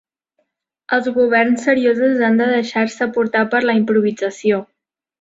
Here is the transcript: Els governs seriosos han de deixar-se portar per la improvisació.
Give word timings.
Els 0.97 1.09
governs 1.17 1.67
seriosos 1.69 2.25
han 2.31 2.41
de 2.43 2.49
deixar-se 2.55 3.11
portar 3.21 3.47
per 3.55 3.65
la 3.71 3.81
improvisació. 3.85 4.65